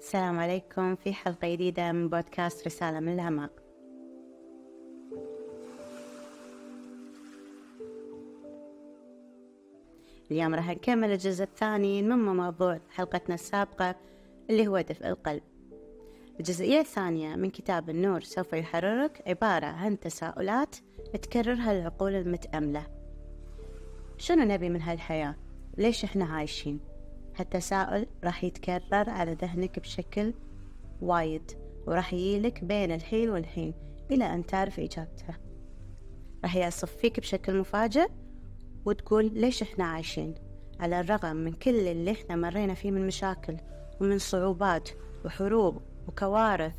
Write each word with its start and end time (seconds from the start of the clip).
السلام 0.00 0.38
عليكم 0.38 0.96
في 0.96 1.12
حلقة 1.12 1.52
جديدة 1.52 1.92
من 1.92 2.08
بودكاست 2.08 2.66
رسالة 2.66 3.00
من 3.00 3.12
الأعماق 3.12 3.50
اليوم 10.30 10.54
راح 10.54 10.68
نكمل 10.68 11.12
الجزء 11.12 11.44
الثاني 11.44 12.02
من 12.02 12.18
موضوع 12.18 12.80
حلقتنا 12.90 13.34
السابقة 13.34 13.94
اللي 14.50 14.68
هو 14.68 14.80
دفء 14.80 15.08
القلب 15.08 15.42
الجزئية 16.40 16.80
الثانية 16.80 17.36
من 17.36 17.50
كتاب 17.50 17.90
النور 17.90 18.20
سوف 18.20 18.52
يحررك 18.52 19.22
عبارة 19.26 19.66
عن 19.66 20.00
تساؤلات 20.00 20.76
تكررها 21.22 21.72
العقول 21.72 22.14
المتأملة 22.14 22.86
شنو 24.18 24.44
نبي 24.44 24.68
من 24.68 24.82
هالحياة؟ 24.82 25.34
ليش 25.78 26.04
إحنا 26.04 26.24
عايشين؟ 26.24 26.89
هالتساؤل 27.40 28.06
راح 28.24 28.44
يتكرر 28.44 29.10
على 29.10 29.32
ذهنك 29.32 29.78
بشكل 29.78 30.34
وايد 31.00 31.52
وراح 31.86 32.12
يجيلك 32.12 32.64
بين 32.64 32.92
الحين 32.92 33.30
والحين 33.30 33.74
إلى 34.10 34.34
أن 34.34 34.46
تعرف 34.46 34.80
إجابته 34.80 35.34
راح 36.44 36.56
يصف 36.56 36.96
فيك 36.96 37.20
بشكل 37.20 37.60
مفاجئ 37.60 38.08
وتقول 38.84 39.30
ليش 39.34 39.62
إحنا 39.62 39.84
عايشين؟ 39.84 40.34
على 40.80 41.00
الرغم 41.00 41.36
من 41.36 41.52
كل 41.52 41.88
اللي 41.88 42.12
إحنا 42.12 42.36
مرينا 42.36 42.74
فيه 42.74 42.90
من 42.90 43.06
مشاكل 43.06 43.56
ومن 44.00 44.18
صعوبات 44.18 44.88
وحروب 45.24 45.82
وكوارث 46.08 46.74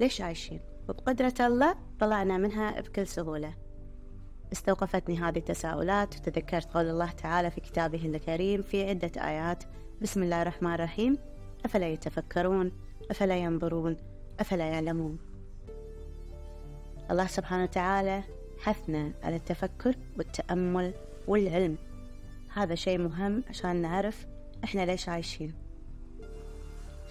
ليش 0.00 0.20
عايشين؟ 0.20 0.60
وبقدرة 0.88 1.34
الله 1.40 1.74
طلعنا 2.00 2.38
منها 2.38 2.80
بكل 2.80 3.06
سهولة. 3.06 3.54
استوقفتني 4.52 5.18
هذه 5.18 5.38
التساؤلات 5.38 6.16
وتذكرت 6.16 6.74
قول 6.74 6.88
الله 6.88 7.10
تعالى 7.10 7.50
في 7.50 7.60
كتابه 7.60 8.06
الكريم 8.06 8.62
في 8.62 8.88
عدة 8.88 9.28
آيات. 9.28 9.64
بسم 10.02 10.22
الله 10.22 10.42
الرحمن 10.42 10.74
الرحيم. 10.74 11.18
أفلا 11.64 11.88
يتفكرون؟ 11.88 12.72
أفلا 13.10 13.36
ينظرون؟ 13.36 13.96
أفلا 14.40 14.64
يعلمون؟ 14.64 15.18
الله 17.10 17.26
سبحانه 17.26 17.62
وتعالى 17.62 18.22
حثنا 18.58 19.12
على 19.22 19.36
التفكر 19.36 19.96
والتأمل 20.18 20.94
والعلم. 21.28 21.76
هذا 22.54 22.74
شيء 22.74 22.98
مهم 22.98 23.44
عشان 23.48 23.76
نعرف 23.76 24.26
إحنا 24.64 24.86
ليش 24.86 25.08
عايشين. 25.08 25.54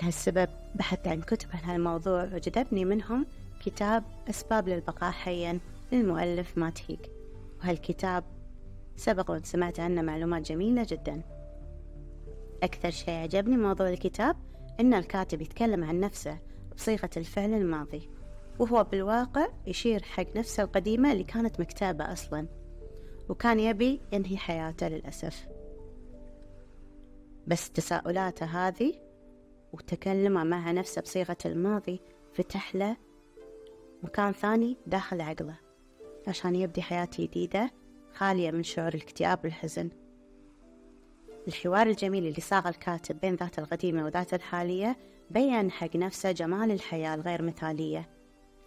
لهالسبب 0.01 0.49
بحثت 0.75 1.07
عن 1.07 1.21
كتب 1.21 1.49
عن 1.53 1.59
هالموضوع 1.59 2.23
وجذبني 2.23 2.85
منهم 2.85 3.25
كتاب 3.65 4.03
أسباب 4.29 4.69
للبقاء 4.69 5.11
حيا 5.11 5.59
للمؤلف 5.91 6.57
مات 6.57 6.79
هيك. 6.87 7.18
وهالكتاب 7.59 8.23
سبق 8.95 9.31
وأن 9.31 9.43
سمعت 9.43 9.79
عنه 9.79 10.01
معلومات 10.01 10.41
جميلة 10.41 10.85
جدا. 10.89 11.21
أكثر 12.63 12.89
شيء 12.89 13.13
عجبني 13.13 13.57
موضوع 13.57 13.89
الكتاب 13.89 14.35
إن 14.79 14.93
الكاتب 14.93 15.41
يتكلم 15.41 15.83
عن 15.83 15.99
نفسه 15.99 16.37
بصيغة 16.75 17.09
الفعل 17.17 17.53
الماضي 17.53 18.09
وهو 18.59 18.83
بالواقع 18.83 19.47
يشير 19.67 20.03
حق 20.03 20.35
نفسه 20.35 20.63
القديمة 20.63 21.11
اللي 21.11 21.23
كانت 21.23 21.59
مكتابة 21.59 22.13
أصلا 22.13 22.47
وكان 23.29 23.59
يبي 23.59 24.01
ينهي 24.13 24.37
حياته 24.37 24.87
للأسف. 24.87 25.47
بس 27.47 27.71
تساؤلاته 27.71 28.45
هذه 28.45 28.93
وتكلمه 29.73 30.43
مع 30.43 30.71
نفسه 30.71 31.01
بصيغة 31.01 31.37
الماضي 31.45 32.01
فتح 32.33 32.75
له 32.75 32.97
مكان 34.03 34.31
ثاني 34.31 34.77
داخل 34.87 35.21
عقله. 35.21 35.68
عشان 36.27 36.55
يبدي 36.55 36.81
حياة 36.81 37.09
جديدة 37.19 37.71
خالية 38.13 38.51
من 38.51 38.63
شعور 38.63 38.93
الاكتئاب 38.93 39.39
والحزن. 39.43 39.89
الحوار 41.47 41.87
الجميل 41.87 42.27
اللي 42.27 42.41
صاغ 42.41 42.67
الكاتب 42.67 43.19
بين 43.19 43.35
ذاته 43.35 43.59
القديمة 43.59 44.05
وذاته 44.05 44.35
الحالية 44.35 44.97
بين 45.31 45.71
حق 45.71 45.95
نفسه 45.95 46.31
جمال 46.31 46.71
الحياة 46.71 47.15
الغير 47.15 47.41
مثالية. 47.41 48.09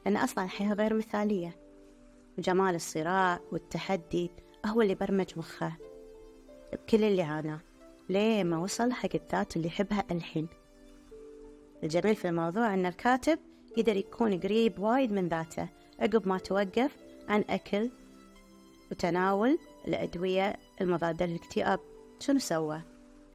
لأن 0.06 0.16
أصلا 0.16 0.44
الحياة 0.44 0.72
غير 0.72 0.94
مثالية. 0.94 1.56
وجمال 2.38 2.74
الصراع 2.74 3.40
والتحدي 3.52 4.30
هو 4.66 4.82
اللي 4.82 4.94
برمج 4.94 5.26
مخه. 5.36 5.72
بكل 6.72 7.04
اللي 7.04 7.22
عاناه 7.22 7.60
ليه 8.08 8.44
ما 8.44 8.58
وصل 8.58 8.92
حق 8.92 9.10
الذات 9.14 9.56
اللي 9.56 9.68
يحبها 9.68 10.04
الحين؟ 10.10 10.48
الجميل 11.82 12.16
في 12.16 12.28
الموضوع 12.28 12.74
أن 12.74 12.86
الكاتب 12.86 13.38
يقدر 13.76 13.96
يكون 13.96 14.40
قريب 14.40 14.78
وايد 14.78 15.12
من 15.12 15.28
ذاته 15.28 15.68
عقب 16.00 16.28
ما 16.28 16.38
توقف 16.38 16.96
عن 17.28 17.44
أكل 17.50 17.90
وتناول 18.90 19.58
الأدوية 19.88 20.56
المضادة 20.80 21.26
للاكتئاب. 21.26 21.80
شنو 22.20 22.38
سوى؟ 22.38 22.82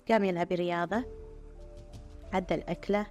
قام 0.09 0.23
يلعب 0.23 0.51
رياضة 0.51 1.03
عدل 2.33 2.59
أكله 2.59 3.05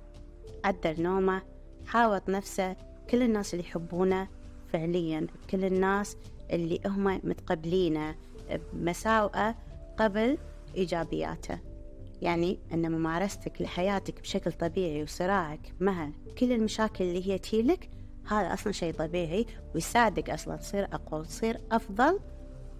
عدل 0.65 1.03
نومه 1.03 1.43
حاوط 1.87 2.29
نفسه. 2.29 2.77
كل 3.11 3.23
الناس 3.23 3.55
اللي 3.55 3.65
يحبونه 3.65 4.29
فعليا. 4.73 5.27
كل 5.51 5.65
الناس 5.65 6.17
اللي 6.53 6.81
هم 6.87 7.05
متقبلينه 7.05 8.15
بمساوئه 8.73 9.57
قبل 9.99 10.39
إيجابياته. 10.77 11.59
يعني 12.23 12.59
أن 12.73 12.93
ممارستك 12.93 13.63
لحياتك 13.63 14.21
بشكل 14.21 14.53
طبيعي 14.53 15.03
وصراعك 15.03 15.73
مع 15.81 16.11
كل 16.39 16.53
المشاكل 16.53 17.05
اللي 17.05 17.29
هي 17.29 17.39
تجيلك 17.39 17.91
هذا 18.29 18.55
أصلا 18.55 18.73
شيء 18.73 18.95
طبيعي 18.95 19.47
ويساعدك 19.75 20.31
أصلا 20.31 20.57
تصير 20.57 20.85
أقوى 20.85 21.21
وتصير 21.21 21.61
أفضل 21.73 22.21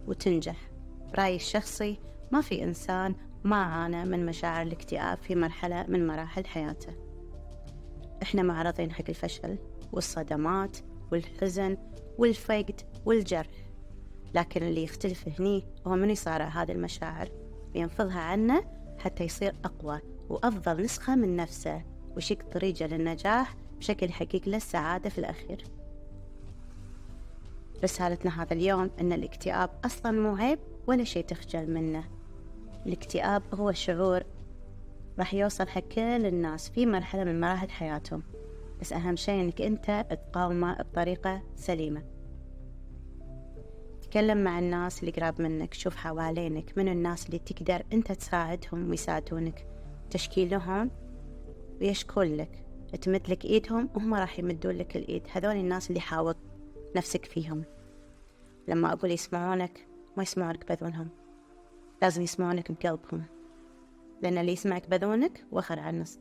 وتنجح. 0.07 0.71
برأيي 1.13 1.37
الشخصي 1.37 1.99
ما 2.33 2.41
في 2.41 2.65
إنسان 2.65 3.15
ما 3.45 3.57
عانى 3.57 4.05
من 4.05 4.27
مشاعر 4.27 4.63
الاكتئاب 4.63 5.19
في 5.19 5.35
مرحلة 5.35 5.85
من 5.89 6.07
مراحل 6.07 6.47
حياته. 6.47 6.93
إحنا 8.23 8.43
معرضين 8.43 8.93
حق 8.93 9.05
الفشل 9.09 9.59
والصدمات 9.93 10.77
والحزن 11.13 11.77
والفقد 12.19 12.81
والجرح. 13.05 13.67
لكن 14.35 14.63
اللي 14.63 14.83
يختلف 14.83 15.41
هني 15.41 15.67
هو 15.87 15.97
من 15.97 16.11
يصارع 16.11 16.49
هذه 16.49 16.73
المشاعر؟ 16.73 17.29
وينفضها 17.75 18.21
عنه 18.21 18.65
حتى 18.99 19.25
يصير 19.25 19.55
أقوى 19.65 20.01
وأفضل 20.29 20.83
نسخة 20.83 21.15
من 21.15 21.37
نفسه 21.37 21.83
ويشق 22.15 22.39
طريقه 22.53 22.87
للنجاح 22.87 23.57
بشكل 23.79 24.07
يحقق 24.07 24.41
له 24.47 24.57
السعادة 24.57 25.11
في 25.11 25.19
الأخير. 25.19 25.65
رسالتنا 27.85 28.43
هذا 28.43 28.53
اليوم 28.53 28.91
أن 29.01 29.13
الاكتئاب 29.13 29.71
أصلا 29.85 30.13
مو 30.13 30.37
عيب 30.37 30.59
ولا 30.87 31.05
شيء 31.05 31.25
تخجل 31.25 31.71
منه. 31.71 32.05
الاكتئاب 32.87 33.43
هو 33.55 33.73
شعور 33.73 34.23
راح 35.19 35.35
يوصل 35.35 35.69
حق 35.69 35.81
كل 35.81 36.27
الناس 36.27 36.69
في 36.69 36.87
مرحلة 36.87 37.25
من 37.25 37.41
مراحل 37.41 37.71
حياتهم. 37.71 38.23
بس 38.81 38.93
أهم 38.93 39.17
شيء 39.17 39.41
أنك 39.41 39.63
أنت 39.63 40.07
تقاومه 40.11 40.77
بطريقة 40.83 41.43
سليمة. 41.57 42.03
تكلم 44.03 44.45
مع 44.45 44.59
الناس 44.59 45.01
اللي 45.01 45.11
قراب 45.11 45.41
منك 45.41 45.75
شوف 45.75 45.97
حوالينك 45.97 46.79
من 46.79 46.89
الناس 46.89 47.27
اللي 47.27 47.39
تقدر 47.39 47.83
أنت 47.93 48.13
تساعدهم 48.13 48.91
ويساعدونك. 48.91 49.67
تشكي 50.11 50.49
لهم 50.49 50.91
ويشكون 51.81 52.37
لك. 52.37 52.66
تمد 52.95 53.31
لك 53.31 53.45
إيدهم 53.45 53.89
وهم 53.95 54.15
راح 54.15 54.39
يمدون 54.39 54.77
لك 54.77 54.97
الإيد. 54.97 55.23
هذول 55.33 55.57
الناس 55.57 55.91
اللي 55.91 56.01
حاوط 56.01 56.37
نفسك 56.97 57.25
فيهم. 57.25 57.65
لما 58.69 58.93
أقول 58.93 59.11
يسمعونك 59.11 59.87
ما 60.17 60.23
يسمعونك 60.23 60.73
بذونهم 60.73 61.09
لازم 62.03 62.23
يسمعونك 62.23 62.73
بقلبهم. 62.73 63.25
لأن 64.23 64.39
اللي 64.39 64.53
يسمعك 64.53 64.91
بذونك 64.91 65.45
وخر 65.53 65.89
النص. 65.89 66.19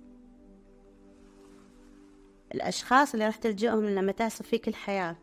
الأشخاص 2.55 3.13
اللي 3.13 3.25
راح 3.25 3.35
تلجئهم 3.35 3.85
لما 3.85 4.11
تعصف 4.11 4.47
فيك 4.47 4.67
الحياة 4.67 5.15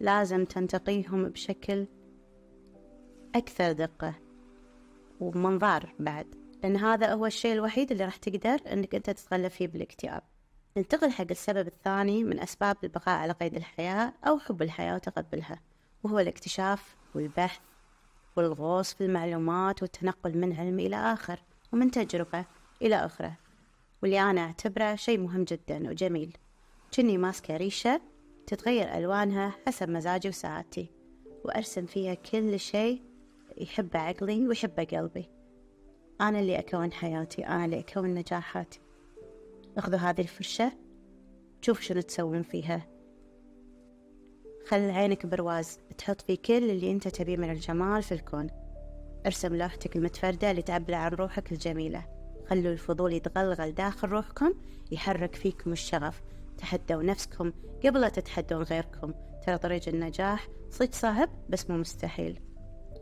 لازم 0.00 0.44
تنتقيهم 0.44 1.28
بشكل 1.28 1.86
أكثر 3.34 3.72
دقة 3.72 4.14
ومنظار 5.20 5.94
بعد. 5.98 6.43
لأن 6.64 6.76
هذا 6.76 7.12
هو 7.12 7.26
الشيء 7.26 7.52
الوحيد 7.52 7.92
اللي 7.92 8.04
راح 8.04 8.16
تقدر 8.16 8.72
أنك 8.72 8.94
أنت 8.94 9.10
تتغلب 9.10 9.48
فيه 9.48 9.68
بالاكتئاب. 9.68 10.22
ننتقل 10.76 11.10
حق 11.10 11.26
السبب 11.30 11.66
الثاني 11.66 12.24
من 12.24 12.40
أسباب 12.40 12.76
البقاء 12.84 13.18
على 13.18 13.32
قيد 13.32 13.54
الحياة 13.54 14.12
أو 14.26 14.38
حب 14.38 14.62
الحياة 14.62 14.94
وتقبلها 14.94 15.60
وهو 16.02 16.18
الاكتشاف 16.18 16.96
والبحث 17.14 17.60
والغوص 18.36 18.94
في 18.94 19.04
المعلومات 19.04 19.82
والتنقل 19.82 20.38
من 20.38 20.52
علم 20.52 20.78
إلى 20.78 20.96
آخر 20.96 21.38
ومن 21.72 21.90
تجربة 21.90 22.44
إلى 22.82 22.96
أخرى. 22.96 23.32
واللي 24.02 24.20
أنا 24.20 24.40
أعتبره 24.40 24.94
شيء 24.94 25.18
مهم 25.18 25.44
جدا 25.44 25.90
وجميل. 25.90 26.36
كني 26.96 27.18
ماسكة 27.18 27.56
ريشة 27.56 28.00
تتغير 28.46 28.98
ألوانها 28.98 29.54
حسب 29.66 29.90
مزاجي 29.90 30.28
وسعادتي 30.28 30.90
وأرسم 31.44 31.86
فيها 31.86 32.14
كل 32.14 32.60
شيء 32.60 33.02
يحبه 33.56 33.98
عقلي 33.98 34.48
ويحبه 34.48 34.84
قلبي. 34.84 35.33
أنا 36.20 36.40
اللي 36.40 36.58
أكون 36.58 36.92
حياتي 36.92 37.46
أنا 37.46 37.64
اللي 37.64 37.80
أكون 37.80 38.14
نجاحاتي. 38.14 38.80
اخذوا 39.76 39.98
هذه 39.98 40.20
الفرشة 40.20 40.72
شوف 41.60 41.80
شنو 41.80 42.00
تسوون 42.00 42.42
فيها. 42.42 42.86
خل 44.66 44.90
عينك 44.90 45.26
برواز 45.26 45.78
تحط 45.98 46.22
فيه 46.22 46.38
كل 46.44 46.70
اللي 46.70 46.90
أنت 46.90 47.08
تبيه 47.08 47.36
من 47.36 47.50
الجمال 47.50 48.02
في 48.02 48.12
الكون. 48.12 48.46
ارسم 49.26 49.56
لوحتك 49.56 49.96
المتفردة 49.96 50.50
اللي 50.50 50.62
تعبر 50.62 50.94
عن 50.94 51.10
روحك 51.10 51.52
الجميلة. 51.52 52.06
خلوا 52.46 52.72
الفضول 52.72 53.12
يتغلغل 53.12 53.74
داخل 53.74 54.08
روحكم 54.08 54.54
يحرك 54.92 55.34
فيكم 55.34 55.72
الشغف. 55.72 56.22
تحدوا 56.58 57.02
نفسكم 57.02 57.52
قبل 57.84 58.00
لا 58.00 58.08
تتحدون 58.08 58.62
غيركم. 58.62 59.14
ترى 59.46 59.58
طريق 59.58 59.88
النجاح 59.88 60.48
صدق 60.70 60.92
صعب 60.92 61.28
بس 61.48 61.70
مو 61.70 61.76
مستحيل. 61.76 62.40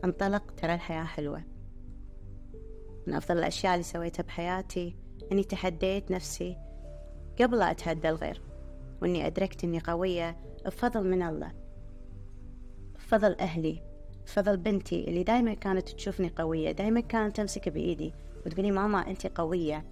انطلق 0.03 0.51
ترى 0.51 0.73
الحياة 0.73 1.03
حلوة. 1.03 1.52
من 3.07 3.13
أفضل 3.13 3.37
الأشياء 3.37 3.73
اللي 3.73 3.83
سويتها 3.83 4.23
بحياتي 4.23 4.95
أني 5.31 5.43
تحديت 5.43 6.11
نفسي 6.11 6.57
قبل 7.41 7.59
لا 7.59 7.71
أتحدى 7.71 8.09
الغير 8.09 8.41
وأني 9.01 9.27
أدركت 9.27 9.63
أني 9.63 9.79
قوية 9.79 10.37
بفضل 10.65 11.07
من 11.07 11.21
الله 11.21 11.51
بفضل 12.95 13.35
أهلي 13.39 13.81
بفضل 14.25 14.57
بنتي 14.57 15.07
اللي 15.07 15.23
دايما 15.23 15.53
كانت 15.53 15.89
تشوفني 15.89 16.31
قوية 16.35 16.71
دايما 16.71 16.99
كانت 16.99 17.35
تمسك 17.37 17.69
بإيدي 17.69 18.13
وتقولي 18.45 18.71
ماما 18.71 19.07
أنت 19.07 19.27
قوية 19.27 19.85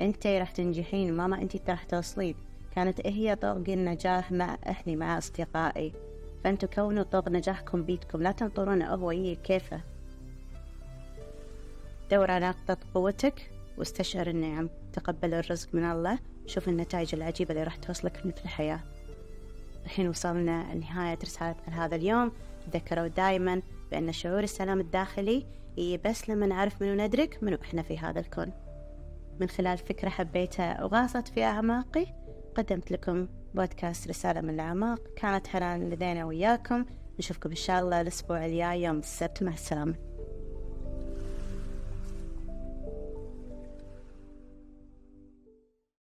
أنت 0.00 0.26
راح 0.26 0.50
تنجحين 0.50 1.12
ماما 1.12 1.42
أنت 1.42 1.70
راح 1.70 1.84
توصلين 1.84 2.34
كانت 2.76 3.06
هي 3.06 3.36
طرق 3.36 3.68
النجاح 3.68 4.32
مع 4.32 4.58
أهلي 4.66 4.96
مع 4.96 5.18
أصدقائي. 5.18 5.92
فأنتوا 6.44 6.68
كونوا 6.68 7.02
طرق 7.02 7.28
نجاحكم 7.28 7.82
بيدكم 7.82 8.22
لا 8.22 8.32
تنطرون 8.32 8.82
هو 8.82 9.10
يجي 9.10 9.34
كيفه. 9.34 9.80
دور 12.10 12.30
على 12.30 12.48
نقطة 12.48 12.78
قوتك 12.94 13.50
واستشعر 13.78 14.26
النعم 14.26 14.68
تقبل 14.92 15.34
الرزق 15.34 15.74
من 15.74 15.84
الله. 15.84 16.18
شوف 16.46 16.68
النتائج 16.68 17.14
العجيبة 17.14 17.50
اللي 17.50 17.62
راح 17.62 17.76
توصلك 17.76 18.16
في 18.16 18.44
الحياة. 18.44 18.80
الحين 19.84 20.08
وصلنا 20.08 20.74
لنهاية 20.74 21.18
رسالتنا 21.22 21.84
هذا 21.84 21.96
اليوم. 21.96 22.32
تذكروا 22.72 23.06
دائما 23.06 23.62
بأن 23.90 24.12
شعور 24.12 24.42
السلام 24.42 24.80
الداخلي 24.80 25.46
هي 25.78 25.96
بس 26.04 26.30
لما 26.30 26.46
نعرف 26.46 26.82
منو 26.82 27.04
ندرك 27.04 27.38
منو 27.42 27.58
إحنا 27.62 27.82
في 27.82 27.98
هذا 27.98 28.20
الكون. 28.20 28.52
من 29.40 29.48
خلال 29.48 29.78
فكرة 29.78 30.08
حبيتها 30.08 30.84
وغاصت 30.84 31.28
في 31.28 31.44
أعماقي 31.44 32.06
قدمت 32.54 32.90
لكم 32.90 33.28
بودكاست 33.54 34.08
رسالة 34.08 34.40
من 34.40 34.50
الأعماق. 34.50 35.00
كانت 35.16 35.46
حنان 35.46 35.90
لدينا 35.90 36.24
وياكم. 36.24 36.84
نشوفكم 37.18 37.50
إن 37.50 37.56
شاء 37.56 37.80
الله 37.80 38.00
الأسبوع 38.00 38.46
الجاي 38.46 38.82
يوم 38.82 38.98
السبت 38.98 39.42
مع 39.42 39.52
السلامة. 39.52 40.15